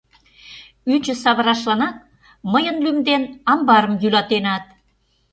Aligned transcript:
Ӱчӧ 0.93 1.13
савырашланак 1.23 1.95
мыйын 2.51 2.77
лӱм 2.83 2.97
дене 3.07 3.27
амбарым 3.51 3.93
йӱлатенат... 4.01 4.63